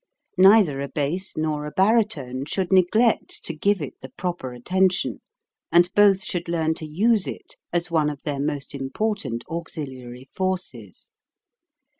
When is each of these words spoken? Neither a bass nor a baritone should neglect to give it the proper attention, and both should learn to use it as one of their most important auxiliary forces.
Neither 0.39 0.81
a 0.81 0.87
bass 0.87 1.37
nor 1.37 1.67
a 1.67 1.71
baritone 1.71 2.45
should 2.45 2.73
neglect 2.73 3.43
to 3.45 3.53
give 3.53 3.83
it 3.83 3.99
the 4.01 4.09
proper 4.09 4.51
attention, 4.51 5.21
and 5.71 5.93
both 5.93 6.23
should 6.23 6.49
learn 6.49 6.73
to 6.81 6.87
use 6.87 7.27
it 7.27 7.55
as 7.71 7.91
one 7.91 8.09
of 8.09 8.23
their 8.23 8.39
most 8.39 8.73
important 8.73 9.43
auxiliary 9.47 10.25
forces. 10.33 11.11